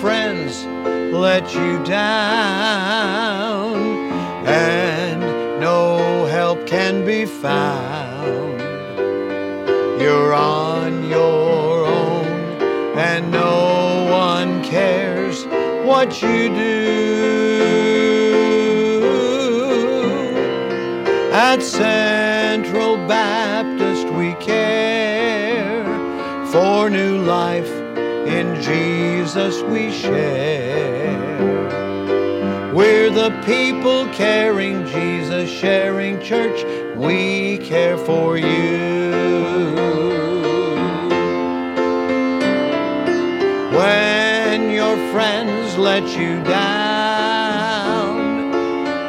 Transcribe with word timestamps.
friends 0.00 0.64
let 1.14 1.54
you 1.54 1.82
down, 1.84 3.76
and 4.44 5.20
no 5.60 6.26
help 6.26 6.66
can 6.66 7.04
be 7.04 7.24
found. 7.24 8.60
You're 10.00 10.34
on 10.34 11.08
your 11.08 11.86
own, 11.86 12.26
and 12.98 13.30
no 13.30 14.08
one 14.10 14.64
cares 14.64 15.44
what 15.86 16.20
you 16.20 16.48
do. 16.48 16.96
At 21.32 21.62
Central 21.62 22.96
Baptist, 23.06 24.08
we 24.10 24.34
care 24.34 25.84
for 26.46 26.90
new 26.90 27.18
life. 27.18 27.85
In 28.26 28.60
Jesus, 28.60 29.62
we 29.62 29.92
share. 29.92 31.16
We're 32.74 33.08
the 33.08 33.30
people 33.46 34.06
caring 34.08 34.84
Jesus, 34.86 35.48
sharing 35.48 36.20
church. 36.20 36.64
We 36.96 37.58
care 37.58 37.96
for 37.96 38.36
you. 38.36 39.14
When 43.76 44.70
your 44.70 44.96
friends 45.12 45.78
let 45.78 46.06
you 46.18 46.42
down 46.42 48.18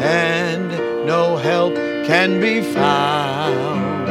and 0.00 0.70
no 1.04 1.36
help 1.36 1.74
can 2.06 2.40
be 2.40 2.62
found, 2.62 4.08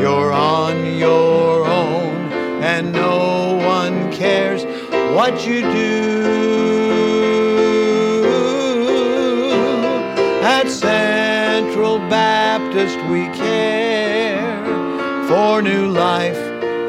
you're 0.00 0.32
on 0.32 0.96
your 0.96 1.66
own 1.66 2.32
and 2.62 2.92
no 2.92 3.25
cares 4.16 4.64
what 5.14 5.46
you 5.46 5.60
do. 5.60 6.26
At 10.42 10.70
Central 10.70 11.98
Baptist, 11.98 12.96
we 13.10 13.26
care 13.36 14.64
for 15.28 15.60
new 15.60 15.88
life. 15.88 16.38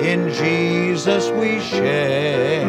In 0.02 0.32
Jesus, 0.32 1.30
we 1.32 1.60
share. 1.60 2.66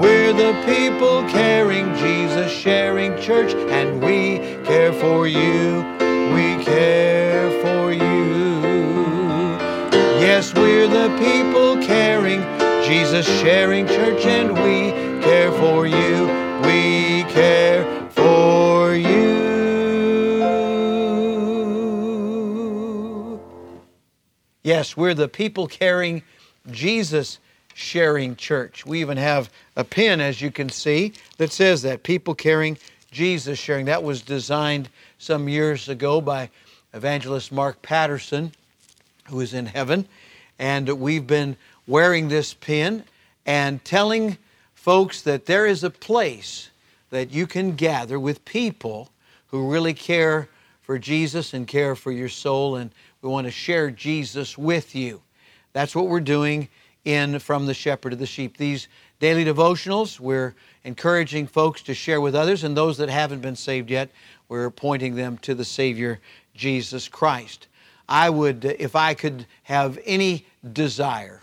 We're 0.00 0.32
the 0.32 0.54
people 0.64 1.22
caring 1.28 1.94
Jesus, 1.94 2.50
sharing 2.50 3.16
church, 3.20 3.54
and 3.54 4.02
we 4.02 4.38
care 4.64 4.92
for 4.92 5.28
you. 5.28 5.84
We 6.34 6.64
care 6.64 7.50
for 7.62 7.92
you. 7.92 8.06
Yes, 10.18 10.52
we're 10.54 10.88
the 10.88 11.08
people 11.18 11.80
caring 11.86 12.55
Jesus, 12.86 13.26
sharing 13.40 13.86
church, 13.88 14.24
and 14.26 14.54
we 14.54 14.92
care 15.20 15.50
for 15.50 15.88
you. 15.88 16.26
We 16.62 17.24
care 17.32 18.08
for 18.10 18.94
you. 18.94 19.16
Yes, 24.62 24.96
we're 24.96 25.14
the 25.14 25.26
people 25.26 25.66
caring 25.66 26.22
Jesus, 26.70 27.40
sharing 27.74 28.36
church. 28.36 28.86
We 28.86 29.00
even 29.00 29.16
have 29.16 29.50
a 29.74 29.82
pin, 29.82 30.20
as 30.20 30.40
you 30.40 30.52
can 30.52 30.68
see, 30.68 31.12
that 31.38 31.50
says 31.50 31.82
that 31.82 32.04
people 32.04 32.36
caring 32.36 32.78
Jesus, 33.10 33.58
sharing. 33.58 33.86
That 33.86 34.04
was 34.04 34.22
designed 34.22 34.90
some 35.18 35.48
years 35.48 35.88
ago 35.88 36.20
by 36.20 36.50
evangelist 36.94 37.50
Mark 37.50 37.82
Patterson, 37.82 38.52
who 39.28 39.40
is 39.40 39.54
in 39.54 39.66
heaven. 39.66 40.06
And 40.60 40.88
we've 41.00 41.26
been 41.26 41.56
wearing 41.86 42.28
this 42.28 42.54
pin 42.54 43.04
and 43.44 43.84
telling 43.84 44.38
folks 44.74 45.22
that 45.22 45.46
there 45.46 45.66
is 45.66 45.84
a 45.84 45.90
place 45.90 46.70
that 47.10 47.30
you 47.30 47.46
can 47.46 47.72
gather 47.76 48.18
with 48.18 48.44
people 48.44 49.10
who 49.48 49.70
really 49.70 49.94
care 49.94 50.48
for 50.82 50.98
Jesus 50.98 51.54
and 51.54 51.66
care 51.66 51.96
for 51.96 52.12
your 52.12 52.28
soul, 52.28 52.76
and 52.76 52.90
we 53.22 53.28
want 53.28 53.46
to 53.46 53.50
share 53.50 53.90
Jesus 53.90 54.56
with 54.56 54.94
you. 54.94 55.20
That's 55.72 55.94
what 55.94 56.06
we're 56.06 56.20
doing 56.20 56.68
in 57.04 57.38
From 57.38 57.66
the 57.66 57.74
Shepherd 57.74 58.10
to 58.10 58.16
the 58.16 58.26
Sheep. 58.26 58.56
These 58.56 58.88
daily 59.20 59.44
devotionals, 59.44 60.20
we're 60.20 60.54
encouraging 60.84 61.46
folks 61.46 61.82
to 61.82 61.94
share 61.94 62.20
with 62.20 62.34
others, 62.34 62.64
and 62.64 62.76
those 62.76 62.98
that 62.98 63.08
haven't 63.08 63.40
been 63.40 63.56
saved 63.56 63.90
yet, 63.90 64.10
we're 64.48 64.70
pointing 64.70 65.16
them 65.16 65.38
to 65.38 65.54
the 65.54 65.64
Savior, 65.64 66.20
Jesus 66.54 67.08
Christ. 67.08 67.66
I 68.08 68.30
would, 68.30 68.64
if 68.64 68.94
I 68.94 69.14
could 69.14 69.46
have 69.64 69.98
any 70.04 70.46
desire 70.72 71.42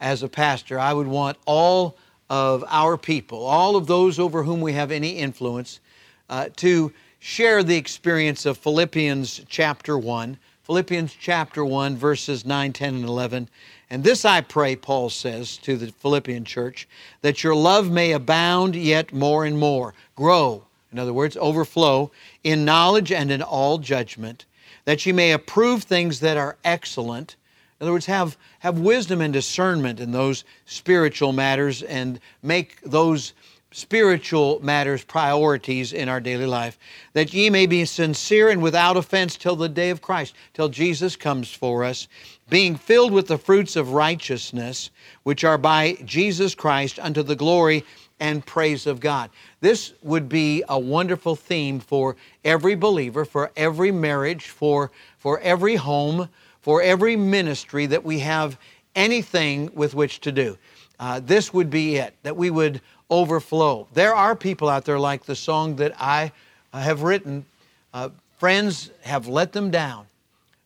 as 0.00 0.22
a 0.22 0.28
pastor, 0.28 0.78
I 0.78 0.92
would 0.92 1.06
want 1.06 1.38
all 1.46 1.96
of 2.28 2.64
our 2.68 2.96
people, 2.96 3.44
all 3.44 3.76
of 3.76 3.86
those 3.86 4.18
over 4.18 4.42
whom 4.42 4.60
we 4.60 4.72
have 4.72 4.90
any 4.90 5.10
influence, 5.10 5.80
uh, 6.28 6.48
to 6.56 6.92
share 7.18 7.62
the 7.62 7.76
experience 7.76 8.46
of 8.46 8.58
Philippians 8.58 9.42
chapter 9.48 9.96
1. 9.96 10.38
Philippians 10.64 11.14
chapter 11.14 11.64
1, 11.64 11.96
verses 11.96 12.44
9, 12.44 12.72
10, 12.72 12.94
and 12.96 13.04
11. 13.04 13.48
And 13.88 14.02
this 14.02 14.24
I 14.24 14.40
pray, 14.40 14.74
Paul 14.74 15.10
says 15.10 15.56
to 15.58 15.76
the 15.76 15.92
Philippian 15.92 16.44
church, 16.44 16.88
that 17.22 17.44
your 17.44 17.54
love 17.54 17.90
may 17.90 18.12
abound 18.12 18.74
yet 18.74 19.12
more 19.12 19.44
and 19.44 19.56
more, 19.58 19.94
grow, 20.16 20.64
in 20.90 20.98
other 20.98 21.12
words, 21.12 21.36
overflow, 21.36 22.10
in 22.42 22.64
knowledge 22.64 23.12
and 23.12 23.30
in 23.30 23.42
all 23.42 23.78
judgment, 23.78 24.44
that 24.86 25.06
you 25.06 25.14
may 25.14 25.32
approve 25.32 25.84
things 25.84 26.20
that 26.20 26.36
are 26.36 26.56
excellent. 26.64 27.36
In 27.80 27.84
other 27.84 27.92
words, 27.92 28.06
have, 28.06 28.38
have 28.60 28.78
wisdom 28.78 29.20
and 29.20 29.32
discernment 29.32 30.00
in 30.00 30.10
those 30.10 30.44
spiritual 30.64 31.32
matters 31.32 31.82
and 31.82 32.18
make 32.42 32.80
those 32.80 33.34
spiritual 33.70 34.58
matters 34.62 35.04
priorities 35.04 35.92
in 35.92 36.08
our 36.08 36.20
daily 36.20 36.46
life, 36.46 36.78
that 37.12 37.34
ye 37.34 37.50
may 37.50 37.66
be 37.66 37.84
sincere 37.84 38.48
and 38.48 38.62
without 38.62 38.96
offense 38.96 39.36
till 39.36 39.56
the 39.56 39.68
day 39.68 39.90
of 39.90 40.00
Christ, 40.00 40.34
till 40.54 40.70
Jesus 40.70 41.16
comes 41.16 41.52
for 41.52 41.84
us, 41.84 42.08
being 42.48 42.76
filled 42.76 43.12
with 43.12 43.26
the 43.26 43.36
fruits 43.36 43.76
of 43.76 43.92
righteousness, 43.92 44.90
which 45.24 45.44
are 45.44 45.58
by 45.58 45.98
Jesus 46.06 46.54
Christ 46.54 46.98
unto 46.98 47.22
the 47.22 47.36
glory 47.36 47.84
and 48.18 48.46
praise 48.46 48.86
of 48.86 49.00
God. 49.00 49.28
This 49.60 49.92
would 50.02 50.26
be 50.26 50.62
a 50.70 50.78
wonderful 50.78 51.36
theme 51.36 51.80
for 51.80 52.16
every 52.44 52.76
believer, 52.76 53.26
for 53.26 53.50
every 53.56 53.92
marriage, 53.92 54.46
for, 54.46 54.90
for 55.18 55.38
every 55.40 55.76
home, 55.76 56.30
for 56.66 56.82
every 56.82 57.14
ministry 57.14 57.86
that 57.86 58.02
we 58.02 58.18
have 58.18 58.58
anything 58.96 59.70
with 59.74 59.94
which 59.94 60.20
to 60.20 60.32
do. 60.32 60.58
Uh, 60.98 61.20
this 61.20 61.54
would 61.54 61.70
be 61.70 61.94
it, 61.94 62.12
that 62.24 62.36
we 62.36 62.50
would 62.50 62.80
overflow. 63.08 63.86
There 63.94 64.12
are 64.12 64.34
people 64.34 64.68
out 64.68 64.84
there 64.84 64.98
like 64.98 65.24
the 65.24 65.36
song 65.36 65.76
that 65.76 65.94
I 65.96 66.32
uh, 66.72 66.80
have 66.80 67.02
written. 67.02 67.44
Uh, 67.94 68.08
friends 68.38 68.90
have 69.02 69.28
let 69.28 69.52
them 69.52 69.70
down. 69.70 70.06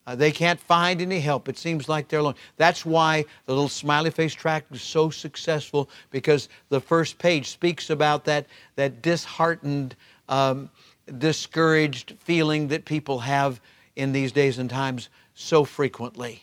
Uh, 0.06 0.14
they 0.14 0.32
can't 0.32 0.58
find 0.58 1.02
any 1.02 1.20
help. 1.20 1.50
It 1.50 1.58
seems 1.58 1.86
like 1.86 2.08
they're 2.08 2.20
alone. 2.20 2.36
That's 2.56 2.86
why 2.86 3.26
the 3.44 3.52
little 3.52 3.68
smiley 3.68 4.10
face 4.10 4.32
track 4.32 4.64
is 4.70 4.80
so 4.80 5.10
successful 5.10 5.90
because 6.10 6.48
the 6.70 6.80
first 6.80 7.18
page 7.18 7.50
speaks 7.50 7.90
about 7.90 8.24
that, 8.24 8.46
that 8.76 9.02
disheartened, 9.02 9.96
um, 10.30 10.70
discouraged 11.18 12.14
feeling 12.20 12.68
that 12.68 12.86
people 12.86 13.18
have 13.18 13.60
in 13.96 14.12
these 14.12 14.32
days 14.32 14.58
and 14.58 14.70
times 14.70 15.10
so 15.40 15.64
frequently. 15.64 16.42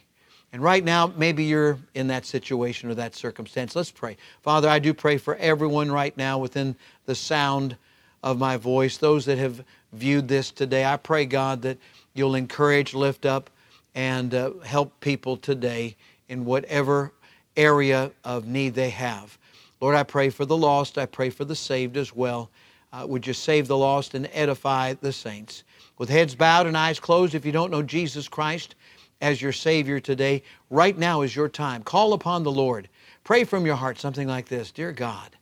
And 0.52 0.64
right 0.64 0.84
now, 0.84 1.14
maybe 1.16 1.44
you're 1.44 1.78
in 1.94 2.08
that 2.08 2.26
situation 2.26 2.90
or 2.90 2.96
that 2.96 3.16
circumstance. 3.16 3.76
Let's 3.76 3.92
pray. 3.92 4.18
Father, 4.42 4.70
I 4.70 4.80
do 4.80 4.94
pray 4.94 5.18
for 5.18 5.36
everyone 5.36 5.92
right 5.92 6.16
now 6.18 6.40
within 6.40 6.76
the 7.06 7.16
sound 7.16 7.76
of 8.24 8.40
my 8.40 8.58
voice, 8.58 8.98
those 8.98 9.26
that 9.26 9.38
have 9.38 9.64
viewed 9.94 10.28
this 10.28 10.52
today. 10.52 10.86
I 10.86 10.98
pray, 10.98 11.26
God, 11.26 11.62
that 11.62 11.78
you'll 12.14 12.36
encourage, 12.36 12.94
lift 12.94 13.26
up, 13.26 13.50
and 13.94 14.34
uh, 14.34 14.52
help 14.64 15.00
people 15.00 15.38
today 15.38 15.96
in 16.30 16.46
whatever 16.46 17.12
area 17.56 18.12
of 18.24 18.48
need 18.48 18.74
they 18.74 18.90
have. 18.90 19.38
Lord, 19.80 19.96
I 19.96 20.04
pray 20.04 20.30
for 20.30 20.46
the 20.46 20.58
lost. 20.58 20.98
I 20.98 21.06
pray 21.06 21.30
for 21.30 21.46
the 21.46 21.56
saved 21.56 21.98
as 21.98 22.16
well. 22.16 22.50
Uh, 22.94 23.06
would 23.08 23.28
you 23.28 23.34
save 23.34 23.68
the 23.68 23.78
lost 23.78 24.14
and 24.14 24.30
edify 24.34 24.94
the 24.94 25.12
saints? 25.12 25.64
With 25.98 26.10
heads 26.10 26.36
bowed 26.36 26.68
and 26.68 26.78
eyes 26.78 27.00
closed, 27.00 27.36
if 27.36 27.46
you 27.46 27.52
don't 27.52 27.72
know 27.72 27.82
Jesus 27.84 28.28
Christ, 28.28 28.76
as 29.22 29.42
your 29.42 29.52
Savior 29.52 30.00
today, 30.00 30.44
right 30.70 30.98
now 30.98 31.22
is 31.22 31.36
your 31.36 31.50
time. 31.50 31.84
Call 31.84 32.14
upon 32.14 32.44
the 32.44 32.52
Lord. 32.52 32.88
Pray 33.24 33.44
from 33.44 33.66
your 33.66 33.76
heart 33.76 34.00
something 34.00 34.28
like 34.28 34.48
this 34.48 34.72
Dear 34.72 34.92
God, 34.92 35.36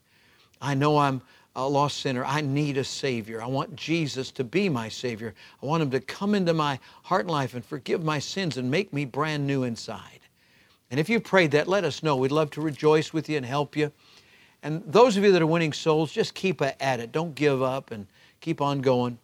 I 0.61 0.73
know 0.73 0.97
I'm 0.97 1.21
a 1.55 1.67
lost 1.67 1.99
sinner. 1.99 2.25
I 2.25 2.41
need 2.41 2.77
a 2.77 2.83
Savior. 2.83 3.41
I 3.41 3.47
want 3.47 3.75
Jesus 3.75 4.31
to 4.31 4.43
be 4.43 4.67
my 4.69 4.89
Savior. 4.89 5.33
I 5.61 5.65
want 5.65 5.83
Him 5.83 5.91
to 5.91 5.99
come 5.99 6.35
into 6.35 6.53
my 6.53 6.79
heart 7.03 7.21
and 7.21 7.31
life 7.31 7.53
and 7.53 7.63
forgive 7.63 8.03
my 8.03 8.19
sins 8.19 8.57
and 8.57 8.69
make 8.69 8.91
me 8.91 9.05
brand 9.05 9.45
new 9.45 9.63
inside. 9.63 10.19
And 10.91 10.99
if 10.99 11.09
you 11.09 11.19
prayed 11.19 11.51
that, 11.51 11.67
let 11.67 11.83
us 11.83 12.03
know. 12.03 12.15
We'd 12.15 12.31
love 12.31 12.51
to 12.51 12.61
rejoice 12.61 13.11
with 13.13 13.29
you 13.29 13.37
and 13.37 13.45
help 13.45 13.75
you. 13.75 13.91
And 14.65 14.83
those 14.85 15.15
of 15.15 15.23
you 15.23 15.31
that 15.31 15.41
are 15.41 15.47
winning 15.47 15.73
souls, 15.73 16.11
just 16.11 16.33
keep 16.33 16.61
at 16.61 16.99
it. 16.99 17.11
Don't 17.11 17.35
give 17.35 17.61
up 17.61 17.91
and 17.91 18.07
keep 18.41 18.59
on 18.59 18.81
going. 18.81 19.17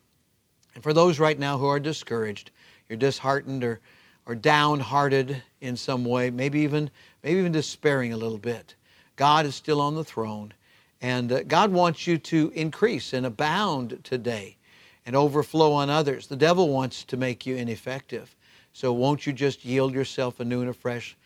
And 0.75 0.83
for 0.83 0.93
those 0.93 1.19
right 1.19 1.37
now 1.37 1.57
who 1.57 1.65
are 1.65 1.79
discouraged, 1.79 2.51
you're 2.87 2.97
disheartened 2.97 3.63
or 3.63 3.81
or 4.25 4.35
downhearted 4.35 5.41
in 5.61 5.75
some 5.75 6.05
way, 6.05 6.29
maybe 6.29 6.61
even, 6.61 6.89
maybe 7.23 7.39
even 7.39 7.51
despairing 7.51 8.13
a 8.13 8.17
little 8.17 8.37
bit. 8.37 8.75
God 9.15 9.45
is 9.45 9.55
still 9.55 9.81
on 9.81 9.95
the 9.95 10.03
throne, 10.03 10.53
And 11.01 11.31
uh, 11.31 11.43
God 11.43 11.71
wants 11.71 12.05
you 12.05 12.17
to 12.19 12.51
increase 12.55 13.13
and 13.13 13.25
abound 13.25 13.99
today 14.03 14.57
and 15.05 15.15
overflow 15.15 15.73
on 15.73 15.89
others. 15.89 16.27
The 16.27 16.35
devil 16.35 16.69
wants 16.69 17.03
to 17.05 17.17
make 17.17 17.45
you 17.45 17.55
ineffective. 17.55 18.35
So 18.73 18.93
won't 18.93 19.25
you 19.25 19.33
just 19.33 19.65
yield 19.65 19.93
yourself 19.93 20.39
anew 20.39 20.61
and 20.61 20.69
afresh? 20.69 21.17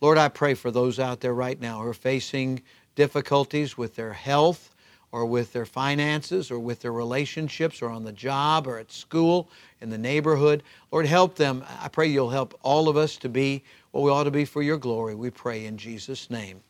Lord, 0.00 0.18
I 0.18 0.28
pray 0.28 0.54
for 0.54 0.70
those 0.70 0.98
out 0.98 1.20
there 1.20 1.34
right 1.34 1.58
now 1.58 1.80
who 1.80 1.88
are 1.88 1.94
facing 1.94 2.62
difficulties 2.94 3.76
with 3.76 3.96
their 3.96 4.12
health 4.12 4.74
or 5.12 5.24
with 5.26 5.52
their 5.52 5.66
finances 5.66 6.50
or 6.50 6.58
with 6.58 6.80
their 6.80 6.92
relationships 6.92 7.80
or 7.80 7.88
on 7.88 8.04
the 8.04 8.12
job 8.12 8.66
or 8.66 8.78
at 8.78 8.90
school 8.90 9.48
in 9.80 9.90
the 9.90 9.98
neighborhood. 9.98 10.62
Lord, 10.90 11.06
help 11.06 11.36
them. 11.36 11.64
I 11.80 11.88
pray 11.88 12.08
you'll 12.08 12.30
help 12.30 12.58
all 12.62 12.88
of 12.88 12.96
us 12.96 13.16
to 13.18 13.28
be 13.28 13.62
what 13.92 14.02
we 14.02 14.10
ought 14.10 14.24
to 14.24 14.32
be 14.32 14.44
for 14.44 14.62
your 14.62 14.76
glory. 14.76 15.14
We 15.14 15.30
pray 15.30 15.66
in 15.66 15.78
Jesus' 15.78 16.30
name. 16.30 16.60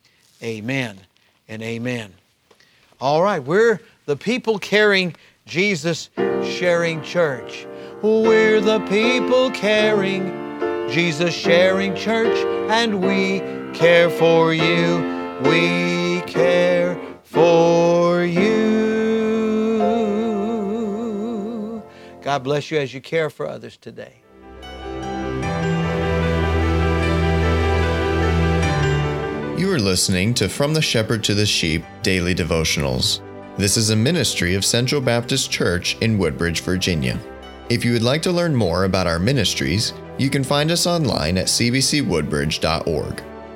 Amen 0.43 0.99
and 1.47 1.63
amen. 1.63 2.13
All 3.01 3.23
right, 3.23 3.43
we're 3.43 3.79
the 4.05 4.15
people 4.15 4.59
carrying 4.59 5.15
Jesus 5.47 6.09
sharing 6.43 7.01
church. 7.01 7.65
We're 8.03 8.61
the 8.61 8.79
people 8.81 9.49
carrying 9.51 10.29
Jesus 10.89 11.33
sharing 11.33 11.95
church, 11.95 12.37
and 12.69 13.01
we 13.01 13.39
care 13.73 14.09
for 14.11 14.53
you. 14.53 15.01
We 15.43 16.04
care 16.35 16.99
for 17.23 18.23
you. 18.23 18.45
God 22.21 22.43
bless 22.43 22.69
you 22.69 22.77
as 22.77 22.93
you 22.93 22.99
care 22.99 23.29
for 23.29 23.47
others 23.47 23.77
today. 23.77 24.21
You 29.57 29.71
are 29.71 29.79
listening 29.79 30.33
to 30.33 30.49
From 30.49 30.73
the 30.73 30.81
Shepherd 30.81 31.23
to 31.23 31.33
the 31.33 31.45
Sheep 31.45 31.85
Daily 32.03 32.35
Devotionals. 32.35 33.21
This 33.57 33.77
is 33.77 33.91
a 33.91 33.95
ministry 33.95 34.55
of 34.55 34.65
Central 34.65 34.99
Baptist 34.99 35.49
Church 35.49 35.97
in 36.01 36.17
Woodbridge, 36.17 36.59
Virginia. 36.59 37.17
If 37.69 37.85
you 37.85 37.93
would 37.93 38.03
like 38.03 38.21
to 38.23 38.33
learn 38.33 38.53
more 38.53 38.83
about 38.83 39.07
our 39.07 39.19
ministries, 39.19 39.93
you 40.17 40.29
can 40.29 40.43
find 40.43 40.69
us 40.69 40.85
online 40.85 41.37
at 41.37 41.47
cbcwoodbridge.org. 41.47 43.23